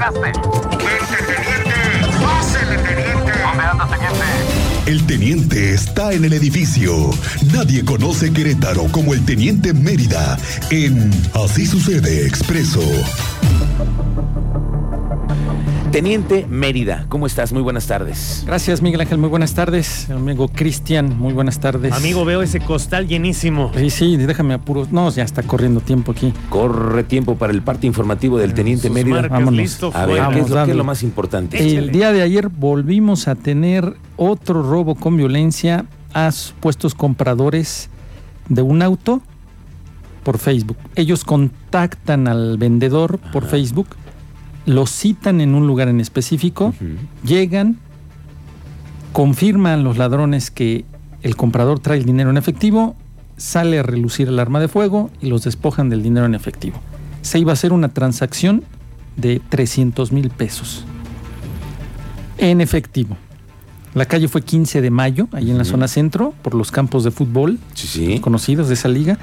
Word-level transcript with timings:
llegaste? 0.00 0.32
teniente! 1.26 1.74
¡Pásele, 2.22 2.78
teniente! 2.78 3.32
¿Dónde 3.42 3.64
anda, 3.64 3.86
teniente? 3.86 4.90
El 4.90 5.06
teniente 5.06 5.74
está 5.74 6.12
en 6.12 6.24
el 6.24 6.32
edificio. 6.32 7.10
Nadie 7.52 7.84
conoce 7.84 8.32
Querétaro 8.32 8.86
como 8.90 9.14
el 9.14 9.24
teniente 9.24 9.72
Mérida 9.72 10.38
en 10.70 11.10
Así 11.34 11.66
sucede 11.66 12.26
expreso. 12.26 12.80
Teniente 15.92 16.46
Mérida, 16.48 17.06
¿cómo 17.08 17.26
estás? 17.26 17.52
Muy 17.52 17.62
buenas 17.62 17.88
tardes. 17.88 18.44
Gracias, 18.46 18.80
Miguel 18.80 19.00
Ángel. 19.00 19.18
Muy 19.18 19.28
buenas 19.28 19.54
tardes. 19.54 20.08
Amigo 20.08 20.46
Cristian, 20.46 21.18
muy 21.18 21.32
buenas 21.32 21.58
tardes. 21.58 21.92
Amigo, 21.92 22.24
veo 22.24 22.42
ese 22.42 22.60
costal 22.60 23.08
llenísimo. 23.08 23.72
Sí, 23.76 23.90
sí, 23.90 24.16
déjame 24.16 24.54
apuros. 24.54 24.92
No, 24.92 25.10
ya 25.10 25.24
está 25.24 25.42
corriendo 25.42 25.80
tiempo 25.80 26.12
aquí. 26.12 26.32
Corre 26.48 27.02
tiempo 27.02 27.34
para 27.34 27.52
el 27.52 27.62
parte 27.62 27.88
informativo 27.88 28.38
del 28.38 28.54
Teniente 28.54 28.86
Sus 28.86 28.94
Mérida. 28.94 29.22
Vámonos. 29.22 29.54
listo, 29.54 29.90
A 29.92 30.06
ver. 30.06 30.08
¿qué 30.08 30.12
es, 30.12 30.18
lo, 30.18 30.22
Vamos, 30.22 30.34
qué 30.36 30.42
es 30.44 30.50
lo 30.50 30.54
dale. 30.54 30.82
más 30.84 31.02
importante? 31.02 31.76
El 31.76 31.90
día 31.90 32.12
de 32.12 32.22
ayer 32.22 32.48
volvimos 32.50 33.26
a 33.26 33.34
tener 33.34 33.96
otro 34.16 34.62
robo 34.62 34.94
con 34.94 35.16
violencia 35.16 35.86
a 36.12 36.30
supuestos 36.30 36.94
compradores 36.94 37.90
de 38.48 38.62
un 38.62 38.82
auto 38.82 39.22
por 40.22 40.38
Facebook. 40.38 40.76
Ellos 40.94 41.24
contactan 41.24 42.28
al 42.28 42.58
vendedor 42.58 43.18
por 43.32 43.44
Facebook, 43.48 43.88
lo 44.66 44.86
citan 44.86 45.40
en 45.40 45.54
un 45.54 45.66
lugar 45.66 45.88
en 45.88 46.00
específico, 46.00 46.74
llegan, 47.24 47.78
confirman 49.12 49.84
los 49.84 49.96
ladrones 49.98 50.50
que 50.50 50.84
el 51.22 51.36
comprador 51.36 51.80
trae 51.80 51.98
el 51.98 52.04
dinero 52.04 52.30
en 52.30 52.36
efectivo, 52.36 52.94
sale 53.36 53.78
a 53.78 53.82
relucir 53.82 54.28
el 54.28 54.38
arma 54.38 54.60
de 54.60 54.68
fuego 54.68 55.10
y 55.20 55.28
los 55.28 55.44
despojan 55.44 55.88
del 55.88 56.02
dinero 56.02 56.26
en 56.26 56.34
efectivo. 56.34 56.78
Se 57.22 57.38
iba 57.38 57.52
a 57.52 57.54
hacer 57.54 57.72
una 57.72 57.88
transacción 57.88 58.64
de 59.16 59.40
300 59.48 60.12
mil 60.12 60.30
pesos 60.30 60.84
en 62.38 62.60
efectivo. 62.60 63.16
La 63.94 64.04
calle 64.04 64.28
fue 64.28 64.42
15 64.42 64.80
de 64.80 64.90
mayo, 64.90 65.28
ahí 65.32 65.50
en 65.50 65.58
la 65.58 65.64
zona 65.64 65.88
centro, 65.88 66.32
por 66.42 66.54
los 66.54 66.70
campos 66.70 67.02
de 67.02 67.10
fútbol 67.10 67.58
Sí, 67.74 67.88
sí. 67.88 68.20
conocidos 68.20 68.68
de 68.68 68.74
esa 68.74 68.88
liga. 68.88 69.18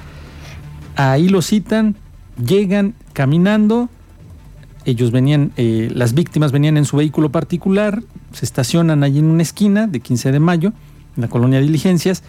Ahí 0.98 1.30
lo 1.30 1.42
citan, 1.42 1.96
llegan 2.44 2.94
caminando. 3.14 3.90
Ellos 4.88 5.12
venían, 5.12 5.52
eh, 5.58 5.92
las 5.94 6.14
víctimas 6.14 6.54
venían 6.54 6.78
en 6.78 6.86
su 6.86 6.96
vehículo 6.96 7.30
particular, 7.30 8.04
se 8.32 8.46
estacionan 8.46 9.04
allí 9.04 9.20
en 9.20 9.26
una 9.26 9.44
esquina 9.44 9.86
de 9.86 10.00
15 10.00 10.32
de 10.32 10.40
mayo, 10.40 10.72
en 11.18 11.24
la 11.24 11.28
colonia 11.28 11.60
Diligencias, 11.60 12.24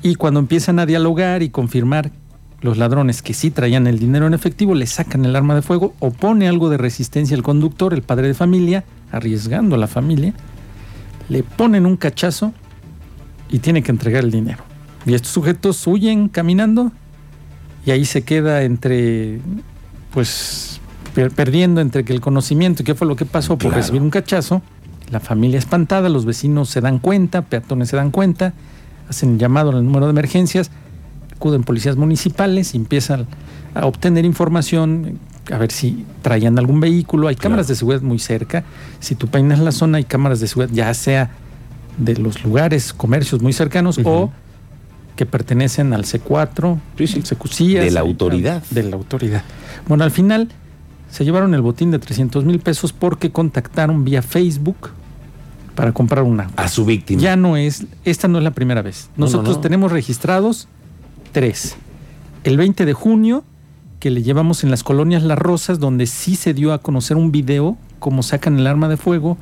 y 0.00 0.14
cuando 0.14 0.38
empiezan 0.38 0.78
a 0.78 0.86
dialogar 0.86 1.42
y 1.42 1.50
confirmar 1.50 2.12
los 2.60 2.78
ladrones 2.78 3.20
que 3.20 3.34
sí 3.34 3.50
traían 3.50 3.88
el 3.88 3.98
dinero 3.98 4.28
en 4.28 4.32
efectivo, 4.32 4.76
le 4.76 4.86
sacan 4.86 5.24
el 5.24 5.34
arma 5.34 5.56
de 5.56 5.62
fuego, 5.62 5.92
opone 5.98 6.46
algo 6.46 6.70
de 6.70 6.76
resistencia 6.76 7.34
el 7.34 7.42
conductor, 7.42 7.92
el 7.92 8.02
padre 8.02 8.28
de 8.28 8.34
familia, 8.34 8.84
arriesgando 9.10 9.74
a 9.74 9.78
la 9.78 9.88
familia, 9.88 10.34
le 11.28 11.42
ponen 11.42 11.84
un 11.84 11.96
cachazo 11.96 12.52
y 13.50 13.58
tiene 13.58 13.82
que 13.82 13.90
entregar 13.90 14.22
el 14.22 14.30
dinero. 14.30 14.62
Y 15.04 15.14
estos 15.14 15.32
sujetos 15.32 15.84
huyen 15.88 16.28
caminando 16.28 16.92
y 17.84 17.90
ahí 17.90 18.04
se 18.04 18.22
queda 18.22 18.62
entre, 18.62 19.40
pues, 20.12 20.71
perdiendo 21.14 21.80
entre 21.80 22.04
que 22.04 22.12
el 22.12 22.20
conocimiento 22.20 22.82
y 22.82 22.84
qué 22.84 22.94
fue 22.94 23.06
lo 23.06 23.16
que 23.16 23.24
pasó 23.26 23.50
por 23.56 23.68
Claro. 23.70 23.76
recibir 23.76 24.02
un 24.02 24.10
cachazo. 24.10 24.62
La 25.10 25.20
familia 25.20 25.58
espantada, 25.58 26.08
los 26.08 26.24
vecinos 26.24 26.70
se 26.70 26.80
dan 26.80 26.98
cuenta, 26.98 27.42
peatones 27.42 27.88
se 27.90 27.96
dan 27.96 28.10
cuenta, 28.10 28.54
hacen 29.08 29.38
llamado 29.38 29.70
al 29.70 29.84
número 29.84 30.06
de 30.06 30.10
emergencias, 30.12 30.70
acuden 31.34 31.64
policías 31.64 31.96
municipales 31.96 32.74
y 32.74 32.78
empiezan 32.78 33.26
a 33.74 33.86
obtener 33.86 34.24
información, 34.24 35.18
a 35.52 35.58
ver 35.58 35.70
si 35.70 36.06
traían 36.22 36.58
algún 36.58 36.80
vehículo. 36.80 37.28
Hay 37.28 37.36
cámaras 37.36 37.66
Claro. 37.66 37.74
de 37.74 37.78
seguridad 37.78 38.02
muy 38.02 38.18
cerca. 38.18 38.64
Si 39.00 39.14
tú 39.14 39.26
peinas 39.26 39.58
la 39.58 39.72
zona, 39.72 39.98
hay 39.98 40.04
cámaras 40.04 40.40
de 40.40 40.46
seguridad, 40.46 40.72
ya 40.74 40.94
sea 40.94 41.30
de 41.98 42.16
los 42.16 42.42
lugares, 42.42 42.94
comercios 42.94 43.42
muy 43.42 43.52
cercanos 43.52 43.98
o 44.04 44.32
que 45.14 45.26
pertenecen 45.26 45.92
al 45.92 46.04
C4, 46.06 46.78
Sí, 46.96 47.06
sí. 47.06 47.20
Secucías, 47.22 47.84
De 47.84 47.90
la 47.90 48.00
autoridad. 48.00 48.62
De 48.70 48.82
la 48.82 48.96
autoridad. 48.96 49.42
Bueno, 49.86 50.04
al 50.04 50.10
final 50.10 50.48
se 51.12 51.26
llevaron 51.26 51.52
el 51.52 51.60
botín 51.60 51.90
de 51.90 51.98
300 51.98 52.46
mil 52.46 52.58
pesos 52.58 52.94
porque 52.94 53.30
contactaron 53.30 54.02
vía 54.02 54.22
Facebook 54.22 54.88
para 55.74 55.92
comprar 55.92 56.24
un 56.24 56.40
auto. 56.40 56.54
A 56.56 56.68
su 56.68 56.86
víctima. 56.86 57.20
Ya 57.20 57.36
no 57.36 57.58
es, 57.58 57.84
esta 58.06 58.28
no 58.28 58.38
es 58.38 58.44
la 58.44 58.52
primera 58.52 58.80
vez. 58.80 59.10
No, 59.10 59.26
no, 59.26 59.26
Nosotros 59.26 59.56
no. 59.56 59.60
tenemos 59.60 59.92
registrados 59.92 60.68
tres. 61.32 61.76
El 62.44 62.56
20 62.56 62.86
de 62.86 62.94
junio, 62.94 63.44
que 64.00 64.10
le 64.10 64.22
llevamos 64.22 64.64
en 64.64 64.70
las 64.70 64.82
colonias 64.82 65.22
Las 65.22 65.38
Rosas, 65.38 65.78
donde 65.78 66.06
sí 66.06 66.34
se 66.34 66.54
dio 66.54 66.72
a 66.72 66.78
conocer 66.78 67.18
un 67.18 67.30
video, 67.30 67.76
cómo 67.98 68.22
sacan 68.22 68.58
el 68.58 68.66
arma 68.66 68.88
de 68.88 68.96
fuego, 68.96 69.36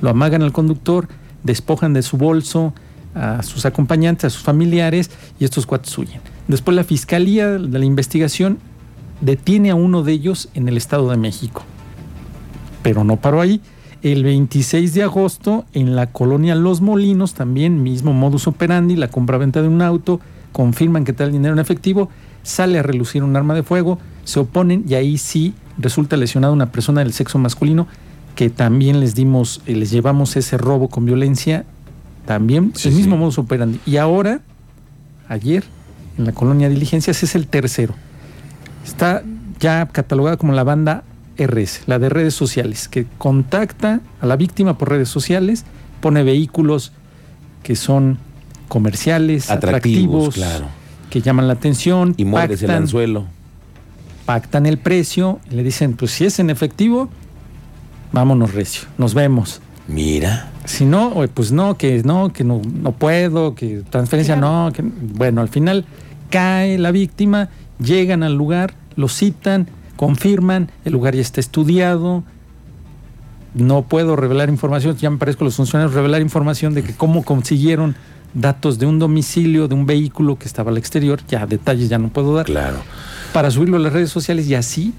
lo 0.00 0.10
amagan 0.10 0.42
al 0.42 0.52
conductor, 0.52 1.08
despojan 1.42 1.92
de 1.92 2.02
su 2.02 2.18
bolso 2.18 2.72
a 3.16 3.42
sus 3.42 3.66
acompañantes, 3.66 4.26
a 4.26 4.30
sus 4.30 4.44
familiares, 4.44 5.10
y 5.40 5.44
estos 5.44 5.66
cuates 5.66 5.98
huyen. 5.98 6.20
Después 6.46 6.76
la 6.76 6.84
Fiscalía 6.84 7.48
de 7.58 7.78
la 7.80 7.84
Investigación 7.84 8.58
detiene 9.20 9.70
a 9.70 9.74
uno 9.74 10.02
de 10.02 10.12
ellos 10.12 10.48
en 10.54 10.68
el 10.68 10.76
Estado 10.76 11.10
de 11.10 11.16
México. 11.16 11.62
Pero 12.82 13.04
no 13.04 13.16
paró 13.16 13.40
ahí. 13.40 13.60
El 14.02 14.22
26 14.22 14.94
de 14.94 15.02
agosto, 15.02 15.64
en 15.72 15.96
la 15.96 16.12
colonia 16.12 16.54
Los 16.54 16.80
Molinos, 16.80 17.34
también 17.34 17.82
mismo 17.82 18.12
modus 18.12 18.46
operandi, 18.46 18.94
la 18.94 19.08
compra-venta 19.08 19.62
de 19.62 19.68
un 19.68 19.82
auto, 19.82 20.20
confirman 20.52 21.04
que 21.04 21.12
trae 21.12 21.26
el 21.28 21.32
dinero 21.32 21.54
en 21.54 21.58
efectivo, 21.58 22.08
sale 22.42 22.78
a 22.78 22.82
relucir 22.82 23.24
un 23.24 23.34
arma 23.36 23.54
de 23.54 23.62
fuego, 23.62 23.98
se 24.24 24.38
oponen 24.38 24.84
y 24.88 24.94
ahí 24.94 25.18
sí 25.18 25.54
resulta 25.78 26.16
lesionada 26.16 26.52
una 26.52 26.70
persona 26.70 27.00
del 27.02 27.12
sexo 27.12 27.38
masculino 27.38 27.86
que 28.36 28.50
también 28.50 29.00
les 29.00 29.14
dimos, 29.14 29.62
eh, 29.66 29.74
les 29.74 29.90
llevamos 29.90 30.36
ese 30.36 30.56
robo 30.58 30.88
con 30.88 31.04
violencia, 31.06 31.64
también 32.26 32.72
Sí, 32.76 32.88
el 32.88 32.94
mismo 32.94 33.14
sí. 33.16 33.20
modus 33.20 33.38
operandi. 33.38 33.80
Y 33.86 33.96
ahora, 33.96 34.40
ayer, 35.28 35.64
en 36.18 36.26
la 36.26 36.32
colonia 36.32 36.68
Diligencias, 36.68 37.22
es 37.22 37.34
el 37.34 37.46
tercero. 37.46 37.94
Está 38.86 39.22
ya 39.58 39.86
catalogada 39.90 40.36
como 40.36 40.52
la 40.52 40.62
banda 40.62 41.02
RS, 41.36 41.82
la 41.86 41.98
de 41.98 42.08
redes 42.08 42.34
sociales, 42.34 42.88
que 42.88 43.04
contacta 43.18 44.00
a 44.20 44.26
la 44.26 44.36
víctima 44.36 44.78
por 44.78 44.88
redes 44.90 45.08
sociales, 45.08 45.64
pone 46.00 46.22
vehículos 46.22 46.92
que 47.62 47.74
son 47.74 48.18
comerciales, 48.68 49.50
Atractivos, 49.50 50.28
atractivos, 50.28 50.34
claro. 50.34 50.66
que 51.10 51.20
llaman 51.20 51.46
la 51.48 51.54
atención, 51.54 52.14
Y 52.16 52.24
muerdes 52.24 52.62
el 52.62 52.70
anzuelo. 52.70 53.26
pactan 54.24 54.66
el 54.66 54.78
precio 54.78 55.40
y 55.50 55.56
le 55.56 55.62
dicen, 55.64 55.94
pues 55.94 56.12
si 56.12 56.24
es 56.24 56.38
en 56.38 56.48
efectivo, 56.50 57.08
vámonos 58.12 58.54
recio, 58.54 58.88
nos 58.98 59.14
vemos. 59.14 59.60
Mira. 59.88 60.50
Si 60.64 60.84
no, 60.84 61.12
pues 61.34 61.52
no, 61.52 61.76
que 61.76 62.02
no, 62.04 62.32
que 62.32 62.44
no, 62.44 62.60
no 62.64 62.92
puedo, 62.92 63.54
que 63.54 63.82
transferencia 63.90 64.36
no, 64.36 64.70
que 64.72 64.82
bueno, 64.82 65.40
al 65.40 65.48
final 65.48 65.84
cae 66.30 66.76
la 66.78 66.90
víctima, 66.90 67.50
llegan 67.78 68.22
al 68.22 68.34
lugar, 68.34 68.74
lo 68.96 69.08
citan, 69.08 69.68
confirman, 69.96 70.70
el 70.84 70.92
lugar 70.92 71.14
ya 71.14 71.20
está 71.22 71.40
estudiado. 71.40 72.24
No 73.54 73.82
puedo 73.82 74.16
revelar 74.16 74.50
información, 74.50 74.96
ya 74.96 75.08
me 75.10 75.16
parezco 75.16 75.44
a 75.44 75.46
los 75.46 75.56
funcionarios 75.56 75.94
revelar 75.94 76.20
información 76.20 76.74
de 76.74 76.82
que 76.82 76.94
cómo 76.94 77.22
consiguieron 77.24 77.96
datos 78.34 78.78
de 78.78 78.84
un 78.84 78.98
domicilio, 78.98 79.66
de 79.66 79.74
un 79.74 79.86
vehículo 79.86 80.38
que 80.38 80.44
estaba 80.46 80.70
al 80.70 80.76
exterior, 80.76 81.20
ya 81.26 81.46
detalles 81.46 81.88
ya 81.88 81.96
no 81.98 82.08
puedo 82.08 82.34
dar, 82.34 82.44
Claro. 82.44 82.78
para 83.32 83.50
subirlo 83.50 83.78
a 83.78 83.80
las 83.80 83.94
redes 83.94 84.10
sociales 84.10 84.46
y 84.48 84.54
así 84.54 84.92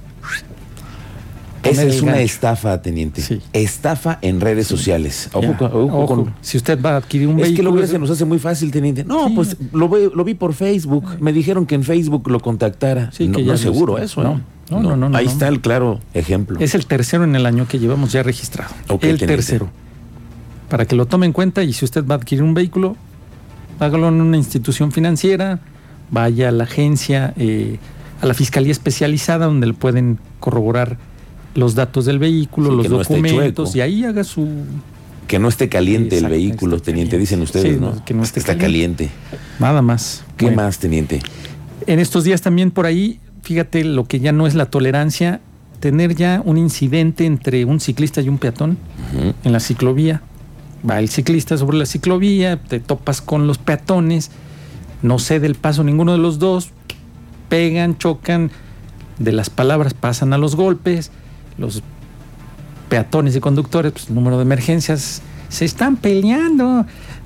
Esa 1.70 1.84
es 1.84 2.02
una 2.02 2.14
gancho. 2.14 2.26
estafa, 2.26 2.82
teniente. 2.82 3.22
Sí. 3.22 3.42
Estafa 3.54 4.20
en 4.22 4.40
redes 4.42 4.68
sociales. 4.68 5.30
Ojo, 5.34 5.42
Ya, 5.42 5.58
con- 5.58 5.68
ojo 5.68 5.98
ojo, 6.04 6.06
con- 6.24 6.34
si 6.42 6.58
usted 6.58 6.82
va 6.82 6.92
a 6.94 6.98
adquirir 6.98 7.28
un 7.28 7.36
Es 7.40 7.44
que 7.44 7.50
vehículo, 7.50 7.72
luego 7.72 7.88
se 7.88 8.00
nos 8.00 8.10
hace 8.10 8.26
muy 8.26 8.40
fácil, 8.40 8.72
teniente. 8.72 9.04
No, 9.04 9.28
Sí. 9.28 9.34
pues 9.36 9.58
lo, 9.74 9.90
ve- 9.90 10.12
lo 10.14 10.24
vi 10.24 10.34
por 10.34 10.54
Facebook. 10.54 11.06
Me 11.20 11.32
dijeron 11.34 11.66
que 11.66 11.76
en 11.76 11.84
Facebook 11.84 12.30
lo 12.30 12.40
contactara. 12.40 13.12
Sí, 13.12 13.28
no, 13.28 13.38
que 13.38 13.42
no 13.44 13.48
ya 13.50 13.54
es 13.56 13.66
lo 13.66 13.74
seguro 13.74 13.98
eso, 13.98 14.24
No, 14.24 14.34
¿eh? 14.34 14.40
no, 14.72 14.80
no, 14.82 14.96
no, 14.98 15.10
no, 15.10 15.18
Ahí 15.18 15.26
no. 15.26 15.32
está 15.32 15.48
el 15.48 15.62
claro 15.62 16.00
ejemplo. 16.14 16.60
Es 16.60 16.76
el 16.76 16.86
tercero 16.86 17.24
en 17.24 17.36
el 17.36 17.46
año 17.46 17.68
que 17.68 17.80
llevamos 17.80 18.12
ya 18.12 18.24
registrado. 18.24 18.74
El 18.90 19.00
teniente. 19.00 19.28
tercero. 19.28 19.70
Para 20.70 20.86
que 20.86 20.96
lo 20.96 21.06
tome 21.06 21.26
en 21.26 21.32
cuenta 21.34 21.64
y 21.64 21.72
si 21.74 21.86
usted 21.86 22.06
va 22.06 22.16
a 22.16 22.18
adquirir 22.18 22.44
un 22.44 22.54
vehículo, 22.54 22.96
hágalo 23.80 24.10
en 24.10 24.20
una 24.22 24.38
institución 24.38 24.92
financiera, 24.92 25.60
vaya 26.12 26.50
a 26.50 26.52
la 26.52 26.66
agencia, 26.66 27.34
eh, 27.38 27.78
a 28.22 28.26
la 28.26 28.34
fiscalía 28.34 28.72
especializada 28.72 29.46
donde 29.46 29.68
le 29.68 29.74
pueden 29.74 30.20
corroborar 30.40 30.98
los 31.58 31.76
datos 31.76 32.06
del 32.06 32.20
vehículo, 32.20 32.70
Sí, 32.70 32.76
los 32.78 32.90
no 32.90 32.98
documentos 33.00 33.76
y 33.76 33.82
ahí 33.82 34.04
haga 34.06 34.24
su... 34.24 34.48
Que 35.28 35.40
no 35.40 35.50
esté 35.50 35.68
caliente 35.68 36.18
el 36.20 36.28
vehículo, 36.28 36.80
teniente, 36.80 37.12
caliente. 37.12 37.18
dicen 37.18 37.42
ustedes, 37.42 37.74
Sí, 37.76 37.82
¿no? 37.82 38.06
que 38.06 38.14
no 38.14 38.24
esté 38.24 38.40
Está 38.40 38.58
caliente. 38.58 39.10
Nada 39.60 39.82
más. 39.82 40.24
¿Qué 40.38 40.46
Bueno, 40.46 40.62
más, 40.62 40.78
teniente? 40.80 41.20
En 41.86 42.00
estos 42.00 42.24
días 42.24 42.42
también 42.42 42.72
por 42.72 42.86
ahí, 42.86 43.20
fíjate 43.42 43.84
lo 43.84 44.06
que 44.06 44.20
ya 44.20 44.32
no 44.32 44.46
es 44.48 44.56
la 44.56 44.68
tolerancia, 44.68 45.42
tener 45.80 46.16
ya 46.16 46.42
un 46.46 46.58
incidente 46.58 47.26
entre 47.26 47.66
un 47.66 47.80
ciclista 47.80 48.22
y 48.22 48.30
un 48.30 48.38
peatón 48.38 48.78
en 49.44 49.52
la 49.52 49.60
ciclovía. 49.60 50.22
Va 50.88 51.00
el 51.00 51.10
ciclista 51.10 51.58
sobre 51.58 51.78
la 51.78 51.86
ciclovía, 51.88 52.58
te 52.62 52.80
topas 52.80 53.20
con 53.22 53.48
los 53.48 53.58
peatones, 53.58 54.30
no 55.02 55.18
cede 55.20 55.48
el 55.48 55.56
paso 55.56 55.84
ninguno 55.84 56.12
de 56.14 56.20
los 56.20 56.40
dos, 56.40 56.70
pegan, 57.50 57.98
chocan, 57.98 58.52
de 59.20 59.32
las 59.32 59.50
palabras 59.50 59.94
pasan 59.94 60.34
a 60.34 60.38
los 60.38 60.56
golpes, 60.56 61.12
los 61.58 61.82
peatones 62.90 63.36
y 63.36 63.40
conductores, 63.40 63.92
pues 63.92 64.10
número 64.10 64.38
de 64.38 64.44
emergencias 64.44 65.22
se 65.50 65.66
están 65.66 65.98
peleando. 65.98 66.86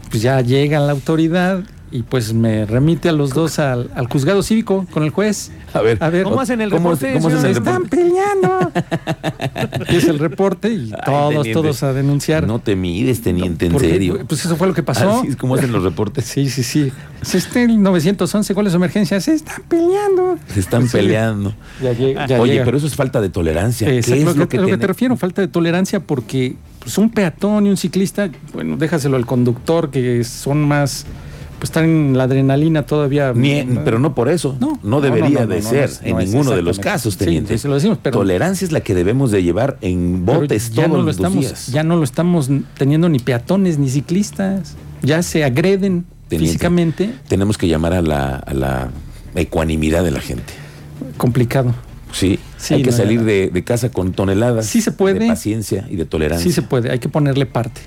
Pues 0.10 0.22
ya 0.22 0.42
llega 0.42 0.80
la 0.80 0.92
autoridad 0.92 1.64
y 1.92 2.04
pues 2.04 2.34
me 2.34 2.66
remite 2.66 3.10
a 3.10 3.12
los 3.12 3.32
dos 3.34 3.60
al, 3.60 3.92
al 3.96 4.08
juzgado 4.08 4.44
cívico 4.44 4.86
con 4.92 5.04
el 5.04 5.10
juez. 5.10 5.52
A 5.74 5.82
ver, 5.82 5.98
A 6.02 6.10
ver, 6.10 6.24
¿Cómo 6.24 6.40
hacen 6.40 6.62
el 6.62 6.70
¿cómo- 6.70 6.92
reporte? 6.92 7.14
cómo 7.14 7.28
hacen 7.28 7.42
se 7.42 7.48
el 7.50 7.56
señor? 7.56 7.68
están 7.76 7.90
peleando. 7.90 8.72
y 9.90 9.96
es 9.98 10.06
el 10.06 10.20
reporte 10.20 10.70
y 10.70 10.92
Ay, 10.94 11.02
todos, 11.06 11.30
teniente. 11.30 11.54
todos 11.54 11.84
a 11.84 11.94
denunciar. 11.94 12.48
No 12.48 12.60
te 12.60 12.76
mides, 12.76 13.22
teniente, 13.22 13.66
en 13.66 13.74
Porque, 13.74 13.90
serio. 13.90 14.20
Pues 14.28 14.46
eso 14.46 14.56
fue 14.56 14.68
lo 14.68 14.74
que 14.74 14.84
pasó. 14.84 15.24
Es 15.28 15.36
como 15.36 15.56
hacen 15.56 15.72
los 15.72 15.84
reportes. 15.84 16.26
Sí, 16.26 16.50
sí, 16.50 16.64
sí. 16.64 16.92
Se 17.22 17.38
está 17.38 17.62
el 17.62 17.82
911, 17.82 18.54
¿cuál 18.54 18.68
es 18.68 18.72
su 18.72 18.78
emergencia? 18.78 19.20
Se 19.22 19.34
están 19.34 19.62
peleando. 19.68 20.38
Se 20.54 20.60
están 20.60 20.88
Sí. 20.88 20.98
peleando. 20.98 21.54
Ya 21.82 21.94
llega, 21.94 22.26
ya 22.28 22.40
Oye, 22.40 22.54
llega. 22.54 22.66
pero 22.66 22.78
eso 22.78 22.88
es 22.88 22.96
falta 22.96 23.22
de 23.22 23.30
tolerancia. 23.30 23.88
¿Qué 23.88 23.98
Exacto, 23.98 24.16
es 24.20 24.26
lo, 24.26 24.34
lo 24.44 24.50
que, 24.50 24.58
lo 24.58 24.68
que 24.68 24.78
te 24.78 24.88
refiero, 24.88 25.16
falta 25.18 25.42
de 25.42 25.48
tolerancia 25.48 26.00
porque 26.00 26.56
pues, 26.80 26.98
un 26.98 27.10
peatón 27.12 27.68
y 27.68 27.70
un 27.70 27.78
ciclista, 27.78 28.30
bueno, 28.54 28.76
déjaselo 28.78 29.18
al 29.18 29.26
conductor 29.26 29.92
que 29.92 30.24
son 30.24 30.68
más, 30.68 31.06
pues 31.62 31.70
están 31.70 31.84
en 31.86 32.18
la 32.18 32.24
adrenalina 32.24 32.88
todavía. 32.88 33.34
Ni- 33.36 33.62
pero 33.86 34.00
no 34.00 34.16
por 34.16 34.30
eso. 34.30 34.58
No, 34.60 34.80
No, 34.82 35.00
debería 35.00 35.42
no, 35.42 35.46
de 35.48 35.62
ser 35.62 35.92
en 36.02 36.18
ninguno 36.18 36.52
de 36.52 36.64
los 36.64 36.80
casos, 36.80 37.18
teniente. 37.18 37.56
sí, 37.56 37.68
lo 37.68 37.76
decimos, 37.76 38.00
pero- 38.02 38.18
Tolerancia 38.18 38.66
es 38.66 38.72
la 38.72 38.80
que 38.82 38.96
debemos 38.96 39.30
de 39.30 39.44
llevar 39.44 39.78
en 39.82 40.26
botes 40.26 40.72
ya 40.72 40.86
todos 40.86 40.90
no 40.90 40.98
lo 40.98 41.04
los 41.04 41.18
estamos, 41.18 41.40
días. 41.40 41.68
ya 41.68 41.84
no 41.84 41.98
lo 41.98 42.04
estamos 42.04 42.50
teniendo 42.76 43.10
ni 43.10 43.20
peatones 43.20 43.78
ni 43.78 43.90
ciclistas. 43.92 44.76
Ya 45.04 45.22
se 45.22 45.44
agreden 45.44 46.06
Teniente. 46.30 46.48
físicamente, 46.52 47.14
Tenemos 47.28 47.60
que 47.60 47.68
llamar 47.68 47.94
a 47.94 48.02
la, 48.02 48.38
a 48.38 48.54
la 48.56 48.90
ecuanimidad 49.36 50.04
de 50.04 50.10
la 50.12 50.20
gente. 50.20 50.54
complicado. 51.18 51.76
Sí, 52.12 52.40
Sí, 52.58 52.74
hay 52.74 52.82
que 52.84 52.92
salir 52.92 53.24
de, 53.24 53.50
de 53.54 53.64
casa 53.64 53.90
con 53.92 54.12
toneladas 54.14 54.66
Sí 54.66 54.82
se 54.82 54.92
puede. 54.92 55.20
de 55.20 55.28
paciencia 55.28 55.86
y 55.90 55.96
de 55.96 56.06
tolerancia. 56.06 56.44
Sí 56.44 56.52
se 56.54 56.62
puede, 56.64 56.92
hay 56.92 56.98
que 57.00 57.08
ponerle 57.10 57.46
parte. 57.46 57.82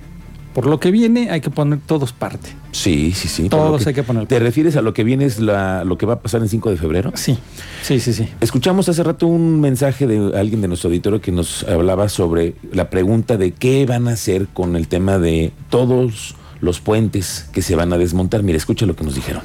Por 0.55 0.67
lo 0.67 0.79
que 0.79 0.93
viene, 0.93 1.31
hay 1.31 1.41
que 1.41 1.51
poner 1.51 1.81
todos 1.85 2.12
parte. 2.12 2.51
Sí, 2.71 3.11
sí, 3.12 3.27
sí. 3.27 3.49
Todos 3.49 3.85
hay 3.89 3.93
que 3.93 4.05
poner 4.05 4.29
¿Te 4.29 4.39
refieres 4.39 4.77
a 4.77 4.83
lo 4.83 4.95
que 4.95 5.03
viene 5.03 5.25
es 5.25 5.41
la, 5.41 5.83
lo 5.83 5.99
que 5.99 6.06
va 6.06 6.15
a 6.15 6.21
pasar 6.21 6.43
el 6.43 6.49
5 6.49 6.71
de 6.71 6.77
febrero? 6.77 7.11
Sí, 7.17 7.37
sí, 7.83 7.99
sí, 7.99 8.12
sí. 8.12 8.29
Escuchamos 8.41 8.89
hace 8.89 9.03
rato 9.03 9.27
un 9.27 9.61
mensaje 9.61 10.06
de 10.06 10.39
alguien 10.39 10.61
de 10.61 10.69
nuestro 10.69 10.91
auditorio 10.91 11.21
que 11.21 11.33
nos 11.33 11.65
hablaba 11.65 12.09
sobre 12.09 12.55
la 12.73 12.89
pregunta 12.89 13.37
de 13.37 13.51
qué 13.51 13.85
van 13.85 14.06
a 14.06 14.12
hacer 14.12 14.47
con 14.47 14.77
el 14.77 14.87
tema 14.87 15.19
de 15.19 15.53
todos 15.71 16.37
los 16.61 16.81
puentes 16.81 17.49
que 17.53 17.61
se 17.61 17.75
van 17.75 17.93
a 17.93 17.99
desmontar. 17.99 18.45
Mira, 18.45 18.56
escucha 18.56 18.87
lo 18.87 18.95
que 18.95 19.03
nos 19.03 19.17
dijeron. 19.17 19.43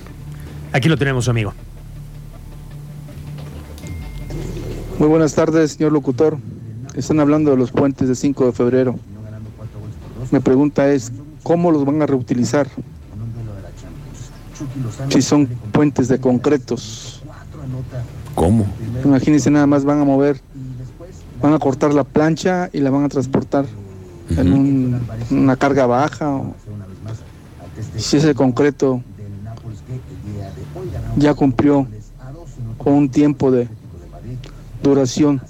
Aquí 0.73 0.89
lo 0.89 0.97
tenemos, 0.97 1.27
amigo. 1.27 1.55
Muy 4.99 5.07
buenas 5.07 5.33
tardes, 5.33 5.71
señor 5.71 5.91
locutor. 5.91 6.37
Están 6.93 7.19
hablando 7.19 7.49
de 7.49 7.57
los 7.57 7.71
puentes 7.71 8.07
de 8.07 8.13
5 8.13 8.45
de 8.45 8.51
febrero. 8.51 8.99
Mi 10.31 10.39
pregunta 10.39 10.91
es, 10.91 11.11
¿cómo 11.43 11.71
los 11.71 11.85
van 11.85 12.01
a 12.01 12.05
reutilizar? 12.05 12.67
Si 15.09 15.21
son 15.21 15.47
puentes 15.71 16.07
de 16.07 16.19
concretos. 16.19 17.21
¿Cómo? 18.35 18.65
Imagínense 19.03 19.49
nada 19.49 19.65
más 19.65 19.83
van 19.85 19.99
a 20.01 20.03
mover, 20.05 20.39
van 21.41 21.53
a 21.53 21.59
cortar 21.59 21.93
la 21.93 22.03
plancha 22.03 22.69
y 22.73 22.79
la 22.79 22.89
van 22.89 23.05
a 23.05 23.09
transportar 23.09 23.65
en 24.29 24.53
un- 24.53 25.01
una 25.31 25.55
carga 25.55 25.85
baja. 25.85 26.29
o- 26.35 26.53
si 27.97 28.17
ese 28.17 28.35
concreto 28.35 29.01
ya 31.17 31.33
cumplió 31.33 31.87
con 32.77 32.93
un 32.93 33.09
tiempo 33.09 33.51
de 33.51 33.67
duración. 34.83 35.41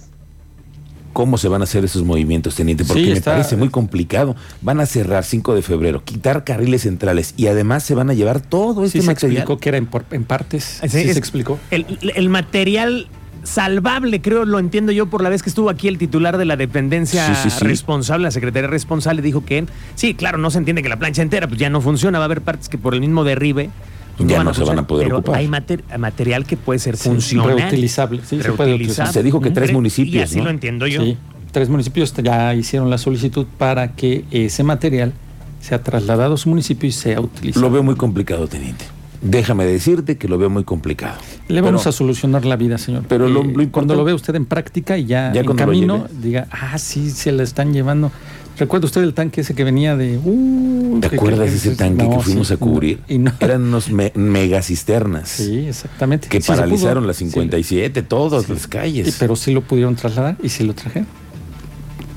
¿Cómo 1.13 1.37
se 1.37 1.47
van 1.47 1.61
a 1.61 1.63
hacer 1.63 1.83
esos 1.83 2.03
movimientos, 2.03 2.55
teniente? 2.55 2.85
Porque 2.85 3.03
Sí, 3.05 3.09
me 3.13 3.21
parece 3.21 3.55
muy 3.57 3.69
complicado. 3.69 4.35
Van 4.61 4.79
a 4.79 4.85
cerrar 4.85 5.23
5 5.25 5.55
de 5.55 5.61
febrero, 5.61 6.03
quitar 6.03 6.43
carriles 6.43 6.83
centrales 6.83 7.33
y 7.35 7.47
además 7.47 7.83
se 7.83 7.95
van 7.95 8.09
a 8.09 8.13
llevar 8.13 8.41
todo 8.41 8.85
este 8.85 8.99
Sí 8.99 9.05
se 9.05 9.11
material. 9.11 9.37
explicó 9.37 9.59
que 9.59 9.69
era 9.69 9.77
en, 9.77 9.85
por- 9.87 10.05
en 10.11 10.23
partes. 10.23 10.79
Sí, 10.83 10.89
Sí, 10.89 10.97
es- 10.99 11.13
se 11.13 11.19
explicó. 11.19 11.59
El, 11.71 11.85
el 12.15 12.29
material 12.29 13.07
salvable, 13.43 14.21
creo, 14.21 14.45
lo 14.45 14.59
entiendo 14.59 14.91
yo 14.91 15.07
por 15.07 15.23
la 15.23 15.29
vez 15.29 15.41
que 15.43 15.49
estuvo 15.49 15.69
aquí 15.69 15.87
el 15.87 15.97
titular 15.97 16.37
de 16.37 16.45
la 16.45 16.57
dependencia 16.57 17.25
Sí, 17.33 17.49
sí, 17.49 17.49
sí. 17.49 17.65
responsable, 17.65 18.23
la 18.23 18.31
secretaría 18.31 18.69
responsable, 18.69 19.21
dijo 19.21 19.43
que, 19.45 19.65
sí, 19.95 20.13
claro, 20.13 20.37
no 20.37 20.51
se 20.51 20.57
entiende 20.59 20.83
que 20.83 20.89
la 20.89 20.99
plancha 20.99 21.21
entera 21.21 21.47
pues 21.47 21.59
ya 21.59 21.69
no 21.69 21.81
funciona, 21.81 22.19
va 22.19 22.25
a 22.25 22.27
haber 22.27 22.41
partes 22.41 22.69
que 22.69 22.77
por 22.77 22.93
el 22.93 22.99
mismo 22.99 23.23
derribe 23.23 23.69
Ya 24.19 24.43
no 24.43 24.53
se 24.53 24.63
van 24.63 24.79
a 24.79 24.87
poder 24.87 25.07
pero 25.07 25.17
ocupar. 25.19 25.35
Hay 25.39 25.47
mater- 25.47 25.83
material 25.97 26.45
que 26.45 26.57
puede 26.57 26.79
ser 26.79 26.97
Sí, 26.97 27.09
funcional. 27.09 27.57
reutilizable, 27.57 28.21
sí, 28.25 28.41
se 28.41 28.51
puede 28.51 28.73
utilizar. 28.75 29.11
Se 29.11 29.23
dijo 29.23 29.39
que 29.41 29.51
tres 29.51 29.69
Y 29.69 29.73
municipios, 29.73 30.23
así 30.25 30.37
¿no? 30.39 30.45
lo 30.45 30.49
entiendo 30.49 30.87
yo. 30.87 31.01
Sí, 31.03 31.17
tres 31.51 31.69
municipios 31.69 32.13
ya 32.13 32.53
hicieron 32.55 32.89
la 32.89 32.97
solicitud 32.97 33.45
para 33.57 33.93
que 33.95 34.25
ese 34.31 34.63
material 34.63 35.13
sea 35.61 35.81
trasladado 35.83 36.35
a 36.35 36.37
su 36.37 36.49
municipio 36.49 36.87
y 36.87 36.91
sea 36.91 37.19
utilizado. 37.19 37.65
Lo 37.65 37.71
veo 37.71 37.83
muy 37.83 37.95
complicado, 37.95 38.47
teniente. 38.47 38.85
Déjame 39.21 39.65
decirte 39.65 40.17
que 40.17 40.29
lo 40.29 40.37
veo 40.37 40.49
muy 40.49 40.63
complicado. 40.63 41.17
Le 41.49 41.59
vamos 41.59 41.81
Pero- 41.81 41.89
a 41.89 41.91
solucionar 41.91 42.45
la 42.45 42.55
vida, 42.55 42.77
señor. 42.77 43.03
pero 43.09 43.27
lo- 43.27 43.41
Eh, 43.43 43.53
lo 43.53 43.69
cuando 43.69 43.93
lo 43.95 44.05
ve 44.05 44.13
usted 44.13 44.33
en 44.35 44.45
práctica 44.45 44.97
y 44.97 45.05
ya, 45.05 45.33
Ya 45.33 45.41
en 45.41 45.55
camino, 45.57 46.07
diga, 46.21 46.47
ah, 46.51 46.77
sí, 46.77 47.09
se 47.09 47.33
la 47.33 47.43
están 47.43 47.73
llevando. 47.73 48.13
¿Recuerda 48.59 48.85
usted 48.87 49.01
el 49.03 49.13
tanque 49.13 49.41
ese 49.41 49.55
que 49.55 49.63
venía 49.63 49.95
de... 49.95 50.17
Uh, 50.23 50.99
¿Te 50.99 51.07
acuerdas 51.15 51.49
de 51.49 51.55
ese 51.55 51.69
que- 51.71 51.75
tanque 51.77 52.03
no, 52.03 52.17
que 52.17 52.23
fuimos 52.23 52.49
sí, 52.49 52.53
a 52.53 52.57
cubrir? 52.57 52.99
Y 53.07 53.17
no, 53.17 53.31
Eran 53.39 53.61
unos 53.63 53.89
me- 53.89 54.11
megacisternas 54.15 55.29
sí, 55.29 55.65
exactamente. 55.67 56.27
que 56.27 56.41
Sí 56.41 56.47
paralizaron 56.49 57.07
las 57.07 57.15
Sí, 57.17 57.25
57, 57.29 58.03
todas 58.03 58.45
sí. 58.45 58.53
las 58.53 58.67
calles. 58.67 59.15
pero 59.19 59.35
sí 59.37 59.53
lo 59.53 59.61
pudieron 59.61 59.95
trasladar 59.95 60.35
y 60.43 60.49
sí 60.49 60.63
lo 60.65 60.73
trajeron. 60.75 61.07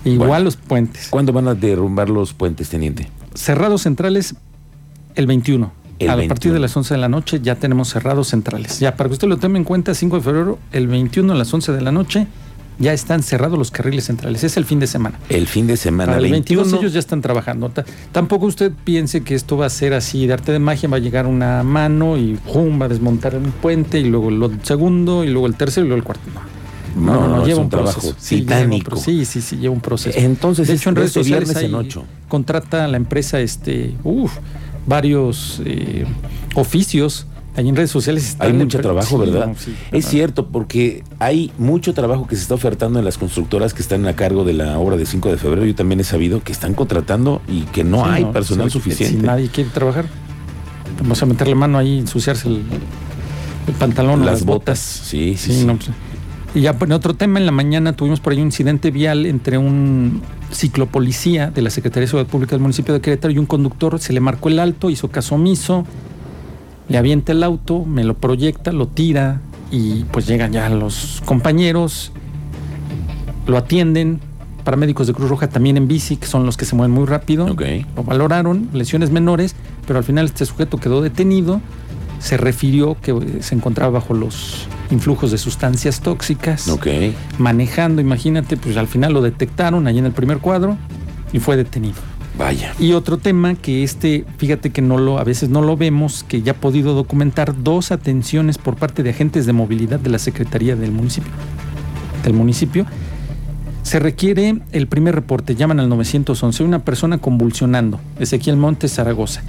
Igual 0.04 0.28
Bueno. 0.28 0.44
los 0.46 0.56
puentes. 0.56 1.06
¿Cuándo 1.10 1.32
van 1.32 1.46
a 1.46 1.54
derrumbar 1.54 2.10
los 2.10 2.32
puentes, 2.34 2.68
teniente? 2.68 3.08
Cerrados 3.34 3.82
centrales 3.82 4.34
el 5.14 5.26
21. 5.28 5.72
El 6.00 6.10
a 6.10 6.16
21. 6.16 6.28
partir 6.34 6.52
de 6.52 6.58
las 6.58 6.76
11 6.76 6.94
de 6.94 6.98
la 6.98 7.08
noche 7.08 7.38
ya 7.40 7.54
tenemos 7.54 7.90
cerrados 7.90 8.26
centrales. 8.28 8.80
Ya 8.80 8.96
para 8.96 9.08
que 9.08 9.12
usted 9.12 9.28
lo 9.28 9.36
tome 9.36 9.58
en 9.58 9.64
cuenta, 9.64 9.94
5 9.94 10.16
de 10.16 10.22
febrero, 10.22 10.58
el 10.72 10.88
21 10.88 11.32
a 11.32 11.36
las 11.36 11.54
11 11.54 11.70
de 11.70 11.80
la 11.80 11.92
noche, 11.92 12.26
ya 12.82 12.92
están 12.92 13.22
cerrados 13.22 13.58
los 13.58 13.70
carriles 13.70 14.04
centrales. 14.04 14.42
Es 14.44 14.56
el 14.58 14.64
fin 14.66 14.80
de 14.80 14.86
semana. 14.86 15.18
El 15.28 15.46
fin 15.46 15.66
de 15.66 15.76
semana 15.76 16.12
Para 16.12 16.24
el 16.24 16.30
22 16.30 16.64
21. 16.64 16.80
ellos 16.82 16.92
ya 16.92 16.98
están 16.98 17.22
trabajando. 17.22 17.68
Ta- 17.70 17.84
Tampoco 18.12 18.46
usted 18.46 18.72
piense 18.84 19.22
que 19.22 19.34
esto 19.34 19.56
va 19.56 19.66
a 19.66 19.70
ser 19.70 19.94
así 19.94 20.26
de 20.26 20.32
arte 20.34 20.52
de 20.52 20.58
magia, 20.58 20.88
va 20.88 20.96
a 20.96 21.00
llegar 21.00 21.26
una 21.26 21.62
mano 21.62 22.18
y 22.18 22.34
¡pum! 22.52 22.80
va 22.80 22.86
a 22.86 22.88
desmontar 22.88 23.36
un 23.36 23.52
puente 23.52 24.00
y 24.00 24.04
luego 24.04 24.28
el 24.28 24.58
segundo 24.64 25.24
y 25.24 25.28
luego 25.30 25.46
el 25.46 25.54
tercero 25.54 25.86
y 25.86 25.88
luego 25.88 25.98
el 26.00 26.04
cuarto. 26.04 26.24
No, 26.96 27.14
No, 27.14 27.28
no, 27.28 27.40
es 27.42 27.48
lleva 27.48 27.60
un 27.60 27.70
trabajo 27.70 28.00
proceso. 28.00 28.16
Sí, 28.18 28.34
un 28.34 28.40
titánico. 28.42 28.96
Sí, 28.96 29.24
sí, 29.24 29.40
sí, 29.40 29.56
lleva 29.56 29.72
un 29.74 29.80
proceso. 29.80 30.18
Entonces, 30.18 30.68
de 30.68 30.74
hecho, 30.74 30.90
en 30.90 30.96
es 30.96 30.98
redes 30.98 31.12
sociales 31.12 31.48
viernes 31.48 31.64
en 31.70 31.74
ocho. 31.74 32.04
contrata 32.28 32.84
a 32.84 32.88
la 32.88 32.98
empresa 32.98 33.40
este, 33.40 33.94
uf, 34.04 34.32
varios 34.86 35.62
eh, 35.64 36.04
oficios. 36.54 37.26
Ahí 37.54 37.68
en 37.68 37.76
redes 37.76 37.90
sociales 37.90 38.26
está 38.28 38.44
Hay 38.44 38.54
mucho 38.54 38.80
trabajo, 38.80 39.18
¿verdad? 39.18 39.48
no, 39.48 39.54
sí, 39.56 39.74
es 39.90 40.06
cierto, 40.06 40.46
porque 40.48 41.04
hay 41.18 41.52
mucho 41.58 41.92
trabajo 41.92 42.26
que 42.26 42.34
se 42.36 42.42
está 42.42 42.54
ofertando 42.54 42.98
en 42.98 43.04
las 43.04 43.18
constructoras 43.18 43.74
que 43.74 43.82
están 43.82 44.06
a 44.06 44.16
cargo 44.16 44.44
de 44.44 44.54
la 44.54 44.78
obra 44.78 44.96
de 44.96 45.04
5 45.04 45.30
de 45.30 45.36
febrero. 45.36 45.66
Yo 45.66 45.74
también 45.74 46.00
he 46.00 46.04
sabido 46.04 46.42
que 46.42 46.52
están 46.52 46.72
contratando 46.74 47.42
y 47.48 47.62
que 47.64 47.84
no 47.84 48.04
Sí, 48.04 48.10
hay 48.10 48.24
no, 48.24 48.32
personal 48.32 48.70
suficiente. 48.70 49.18
Si 49.18 49.22
nadie 49.22 49.48
quiere 49.48 49.68
trabajar, 49.70 50.06
vamos 51.02 51.22
a 51.22 51.26
meterle 51.26 51.54
mano 51.54 51.76
ahí, 51.78 51.98
ensuciarse 51.98 52.48
el, 52.48 52.62
el 53.66 53.74
pantalón 53.74 54.20
las 54.20 54.40
las 54.40 54.44
botas. 54.44 54.58
botas. 54.58 54.78
Sí, 54.78 55.36
sí, 55.36 55.52
Sí, 55.52 55.64
no, 55.66 55.76
pues, 55.76 55.90
y 56.54 56.60
ya 56.60 56.76
en 56.78 56.92
otro 56.92 57.14
tema, 57.14 57.38
en 57.38 57.46
la 57.46 57.52
mañana 57.52 57.94
tuvimos 57.94 58.20
por 58.20 58.32
ahí 58.34 58.38
un 58.40 58.46
incidente 58.46 58.90
vial 58.90 59.24
entre 59.26 59.56
un 59.56 60.20
ciclopolicía 60.52 61.50
de 61.50 61.62
la 61.62 61.70
Secretaría 61.70 62.02
de 62.02 62.08
Seguridad 62.08 62.30
Pública 62.30 62.50
del 62.52 62.60
municipio 62.60 62.92
de 62.94 63.00
Querétaro 63.00 63.32
y 63.32 63.38
un 63.38 63.46
conductor. 63.46 63.98
Se 63.98 64.12
le 64.12 64.20
marcó 64.20 64.48
el 64.50 64.58
alto, 64.58 64.90
hizo 64.90 65.08
caso 65.10 65.34
omiso, 65.36 65.86
le 66.88 66.98
avienta 66.98 67.32
el 67.32 67.42
auto, 67.42 67.84
me 67.84 68.04
lo 68.04 68.14
proyecta, 68.14 68.72
lo 68.72 68.88
tira 68.88 69.40
y 69.70 70.04
pues 70.04 70.26
llegan 70.26 70.52
ya 70.52 70.68
los 70.68 71.22
compañeros, 71.24 72.12
lo 73.46 73.56
atienden. 73.56 74.20
Paramédicos 74.64 75.08
de 75.08 75.12
Cruz 75.12 75.28
Roja 75.28 75.48
también 75.48 75.76
en 75.76 75.88
bici, 75.88 76.16
que 76.16 76.26
son 76.26 76.46
los 76.46 76.56
que 76.56 76.64
se 76.64 76.76
mueven 76.76 76.94
muy 76.94 77.06
rápido. 77.06 77.48
Lo 77.96 78.04
valoraron, 78.04 78.68
lesiones 78.72 79.10
menores, 79.10 79.56
pero 79.86 79.98
al 79.98 80.04
final 80.04 80.26
este 80.26 80.46
sujeto 80.46 80.78
quedó 80.78 81.02
detenido. 81.02 81.60
Se 82.20 82.36
refirió 82.36 82.96
que 83.00 83.10
eh, 83.10 83.42
se 83.42 83.56
encontraba 83.56 83.90
bajo 83.90 84.14
los 84.14 84.68
influjos 84.92 85.32
de 85.32 85.38
sustancias 85.38 86.00
tóxicas, 86.00 86.68
manejando, 87.38 88.00
imagínate, 88.00 88.56
pues 88.56 88.76
al 88.76 88.86
final 88.86 89.12
lo 89.12 89.22
detectaron 89.22 89.88
ahí 89.88 89.98
en 89.98 90.06
el 90.06 90.12
primer 90.12 90.38
cuadro 90.38 90.76
y 91.32 91.40
fue 91.40 91.56
detenido. 91.56 91.96
Vaya. 92.38 92.74
Y 92.78 92.92
otro 92.92 93.18
tema 93.18 93.54
que 93.54 93.82
este, 93.82 94.24
fíjate 94.38 94.70
que 94.70 94.80
no 94.80 94.96
lo, 94.98 95.18
a 95.18 95.24
veces 95.24 95.50
no 95.50 95.60
lo 95.60 95.76
vemos, 95.76 96.24
que 96.24 96.42
ya 96.42 96.52
ha 96.52 96.56
podido 96.56 96.94
documentar 96.94 97.62
dos 97.62 97.92
atenciones 97.92 98.56
por 98.58 98.76
parte 98.76 99.02
de 99.02 99.10
agentes 99.10 99.44
de 99.44 99.52
movilidad 99.52 100.00
de 100.00 100.10
la 100.10 100.18
Secretaría 100.18 100.74
del 100.74 100.92
municipio. 100.92 101.30
Del 102.24 102.32
municipio. 102.32 102.86
Se 103.82 103.98
requiere 103.98 104.60
el 104.72 104.86
primer 104.86 105.14
reporte, 105.14 105.54
llaman 105.54 105.80
al 105.80 105.88
911, 105.88 106.62
una 106.62 106.78
persona 106.78 107.18
convulsionando, 107.18 108.00
Ezequiel 108.18 108.56
Montes, 108.56 108.94
Zaragoza. 108.94 109.42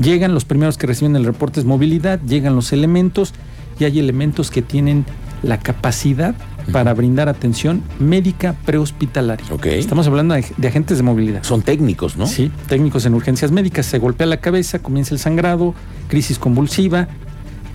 Llegan 0.00 0.34
los 0.34 0.44
primeros 0.44 0.76
que 0.76 0.86
reciben 0.86 1.16
el 1.16 1.24
reporte 1.24 1.60
es 1.60 1.66
movilidad, 1.66 2.20
llegan 2.22 2.56
los 2.56 2.72
elementos 2.72 3.34
y 3.78 3.84
hay 3.84 3.98
elementos 3.98 4.50
que 4.50 4.62
tienen 4.62 5.04
la 5.42 5.58
capacidad 5.58 6.34
para 6.70 6.94
brindar 6.94 7.28
atención 7.28 7.82
médica 7.98 8.54
prehospitalaria. 8.64 9.46
Ok. 9.50 9.66
Estamos 9.66 10.06
hablando 10.06 10.34
de, 10.34 10.44
de 10.56 10.68
agentes 10.68 10.96
de 10.98 11.02
movilidad. 11.02 11.42
Son 11.42 11.62
técnicos, 11.62 12.16
¿no? 12.16 12.26
Sí, 12.26 12.50
técnicos 12.68 13.04
en 13.06 13.14
urgencias 13.14 13.50
médicas. 13.50 13.86
Se 13.86 13.98
golpea 13.98 14.26
la 14.26 14.36
cabeza, 14.36 14.78
comienza 14.78 15.14
el 15.14 15.18
sangrado, 15.18 15.74
crisis 16.08 16.38
convulsiva, 16.38 17.08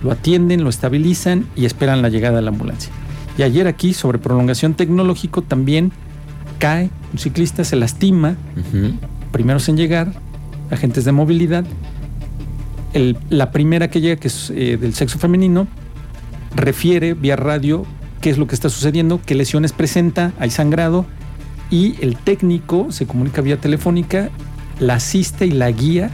lo 0.02 0.10
atienden, 0.12 0.64
lo 0.64 0.70
estabilizan 0.70 1.46
y 1.56 1.64
esperan 1.66 2.00
la 2.02 2.08
llegada 2.08 2.36
de 2.36 2.42
la 2.42 2.50
ambulancia. 2.50 2.90
Y 3.36 3.42
ayer 3.42 3.66
aquí, 3.66 3.92
sobre 3.94 4.18
prolongación 4.18 4.74
tecnológico, 4.74 5.42
también 5.42 5.92
cae 6.58 6.90
un 7.12 7.18
ciclista, 7.18 7.62
se 7.64 7.76
lastima, 7.76 8.36
primeros 9.32 9.68
en 9.68 9.76
llegar, 9.76 10.12
agentes 10.70 11.04
de 11.04 11.12
movilidad. 11.12 11.64
El- 12.94 13.16
la 13.30 13.50
primera 13.52 13.88
que 13.90 14.00
llega, 14.00 14.16
que 14.16 14.28
es 14.28 14.50
eh, 14.54 14.76
del 14.80 14.94
sexo 14.94 15.18
femenino, 15.18 15.66
refiere 16.56 17.14
vía 17.14 17.36
radio 17.36 17.84
qué 18.20 18.30
es 18.30 18.38
lo 18.38 18.46
que 18.46 18.54
está 18.54 18.68
sucediendo, 18.68 19.20
qué 19.24 19.34
lesiones 19.34 19.72
presenta, 19.72 20.32
hay 20.38 20.50
sangrado, 20.50 21.06
y 21.70 21.94
el 22.00 22.16
técnico 22.16 22.88
se 22.90 23.06
comunica 23.06 23.42
vía 23.42 23.58
telefónica, 23.60 24.30
la 24.80 24.94
asiste 24.94 25.46
y 25.46 25.50
la 25.50 25.70
guía 25.70 26.10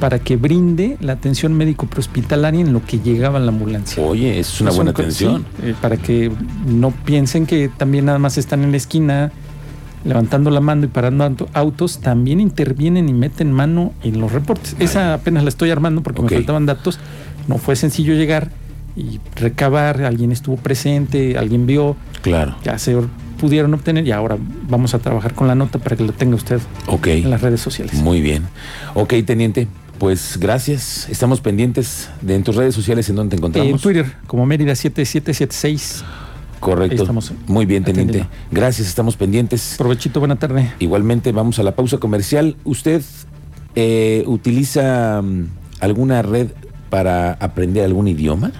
para 0.00 0.18
que 0.18 0.36
brinde 0.36 0.96
la 1.00 1.12
atención 1.14 1.54
médico 1.54 1.86
prehospitalaria 1.86 2.60
en 2.60 2.72
lo 2.72 2.84
que 2.84 2.98
llegaba 3.00 3.38
a 3.38 3.40
la 3.42 3.48
ambulancia. 3.48 4.02
Oye, 4.02 4.38
es 4.38 4.60
una 4.60 4.70
Es 4.70 4.76
buena 4.76 4.90
un 4.90 4.94
atención. 4.96 5.46
sí, 5.60 5.68
eh, 5.68 5.74
para 5.80 5.96
que 5.96 6.30
no 6.66 6.90
piensen 6.90 7.46
que 7.46 7.68
también 7.74 8.04
nada 8.04 8.18
más 8.18 8.36
están 8.38 8.62
en 8.62 8.70
la 8.72 8.76
esquina 8.76 9.32
levantando 10.04 10.50
la 10.50 10.60
mano 10.60 10.84
y 10.84 10.88
parando 10.88 11.24
auto- 11.24 11.48
autos, 11.52 11.98
también 11.98 12.40
intervienen 12.40 13.08
y 13.08 13.12
meten 13.12 13.50
mano 13.50 13.92
en 14.02 14.20
los 14.20 14.30
reportes. 14.32 14.76
Esa 14.78 15.14
apenas 15.14 15.42
la 15.42 15.48
estoy 15.48 15.70
armando 15.70 16.02
porque 16.02 16.22
me 16.22 16.28
faltaban 16.28 16.64
datos. 16.66 16.98
No 17.48 17.58
fue 17.58 17.74
sencillo 17.74 18.14
llegar 18.14 18.50
y 18.96 19.20
recabar, 19.34 20.02
alguien 20.02 20.32
estuvo 20.32 20.56
presente, 20.56 21.36
alguien 21.38 21.66
vio, 21.66 21.96
Claro. 22.22 22.56
ya 22.64 22.78
se 22.78 22.96
pudieron 23.38 23.74
obtener 23.74 24.06
y 24.06 24.12
ahora 24.12 24.38
vamos 24.68 24.94
a 24.94 24.98
trabajar 24.98 25.34
con 25.34 25.46
la 25.46 25.54
nota 25.54 25.78
para 25.78 25.96
que 25.96 26.04
lo 26.04 26.12
tenga 26.12 26.34
usted 26.36 26.60
en 27.04 27.30
las 27.30 27.42
redes 27.42 27.60
sociales. 27.60 27.94
Muy 27.94 28.20
bien. 28.22 28.44
Ok, 28.94 29.14
teniente. 29.26 29.68
Pues 29.98 30.36
gracias. 30.38 31.08
Estamos 31.10 31.40
pendientes 31.40 32.08
de 32.20 32.34
en 32.34 32.42
tus 32.42 32.54
redes 32.56 32.74
sociales 32.74 33.08
en 33.08 33.16
donde 33.16 33.30
te 33.30 33.36
en 33.36 33.38
encontramos. 33.38 33.80
Twitter, 33.82 34.12
como 34.26 34.44
Mérida 34.46 34.74
7776. 34.74 36.04
Correcto. 36.60 37.02
Estamos 37.02 37.32
Muy 37.46 37.66
bien, 37.66 37.84
teniente. 37.84 38.18
atendiendo. 38.20 38.30
Gracias, 38.50 38.88
estamos 38.88 39.16
pendientes. 39.16 39.74
Provechito, 39.78 40.18
buena 40.20 40.36
tarde. 40.36 40.70
Igualmente 40.80 41.32
vamos 41.32 41.58
a 41.58 41.62
la 41.62 41.74
pausa 41.76 41.98
comercial. 41.98 42.56
¿Usted 42.64 43.02
eh, 43.74 44.24
utiliza 44.26 45.20
mm, 45.22 45.44
alguna 45.80 46.22
red 46.22 46.48
para 46.90 47.32
aprender 47.34 47.84
algún 47.84 48.08
idioma? 48.08 48.52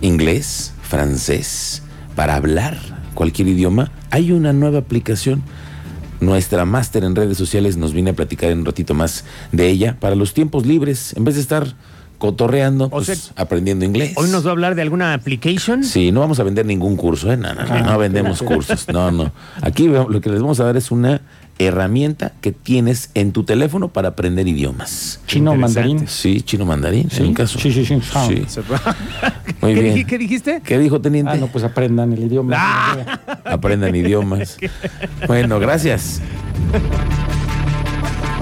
¿Inglés? 0.00 0.72
¿Francés? 0.82 1.82
¿Para 2.16 2.36
hablar 2.36 2.78
cualquier 3.14 3.48
idioma? 3.48 3.90
Hay 4.10 4.32
una 4.32 4.52
nueva 4.52 4.78
aplicación. 4.78 5.42
Nuestra 6.20 6.64
máster 6.64 7.04
en 7.04 7.16
redes 7.16 7.38
sociales 7.38 7.76
nos 7.76 7.92
viene 7.92 8.10
a 8.10 8.12
platicar 8.14 8.50
en 8.50 8.58
un 8.60 8.64
ratito 8.66 8.92
más 8.94 9.24
de 9.52 9.68
ella 9.68 9.96
para 10.00 10.14
los 10.14 10.34
tiempos 10.34 10.66
libres, 10.66 11.14
en 11.16 11.24
vez 11.24 11.36
de 11.36 11.40
estar 11.40 11.74
cotorreando, 12.18 12.84
O 12.86 12.90
pues, 12.90 13.06
sea, 13.06 13.32
aprendiendo 13.36 13.86
inglés. 13.86 14.12
Hoy 14.16 14.28
nos 14.28 14.44
va 14.44 14.50
a 14.50 14.52
hablar 14.52 14.74
de 14.74 14.82
alguna 14.82 15.14
application. 15.14 15.82
Sí, 15.82 16.12
no 16.12 16.20
vamos 16.20 16.38
a 16.38 16.42
vender 16.42 16.66
ningún 16.66 16.96
curso, 16.96 17.32
¿eh? 17.32 17.38
No, 17.38 17.54
no, 17.54 17.64
no, 17.64 17.72
Ah, 17.74 17.80
no 17.80 17.98
vendemos 17.98 18.42
cursos. 18.42 18.86
No, 18.92 19.10
no. 19.10 19.32
Aquí 19.62 19.88
lo 19.88 20.20
que 20.20 20.28
les 20.28 20.42
vamos 20.42 20.60
a 20.60 20.64
dar 20.64 20.76
es 20.76 20.90
una 20.90 21.22
herramienta 21.60 22.32
que 22.40 22.52
tienes 22.52 23.10
en 23.14 23.32
tu 23.32 23.44
teléfono 23.44 23.88
para 23.88 24.08
aprender 24.08 24.48
idiomas. 24.48 25.20
Chino 25.26 25.54
mandarín. 25.54 26.08
Sí, 26.08 26.40
chino 26.42 26.64
mandarín, 26.64 27.10
Sí, 27.10 27.22
en 27.22 27.34
caso. 27.34 27.58
sí, 27.58 27.70
sí, 27.72 27.84
sí. 27.84 28.00
Ah. 28.14 28.26
Sí. 28.26 28.42
Muy 29.60 29.74
¿Qué, 29.74 29.80
bien. 29.82 30.06
qué 30.06 30.18
dijiste? 30.18 30.62
¿Qué 30.64 30.78
dijo 30.78 31.00
teniente? 31.00 31.32
Ah, 31.32 31.36
no, 31.36 31.48
pues 31.48 31.62
aprendan 31.64 32.12
el 32.12 32.24
idioma. 32.24 32.56
Aprendan 33.44 33.94
idiomas. 33.94 34.56
Bueno, 35.26 35.60
gracias. 35.60 36.20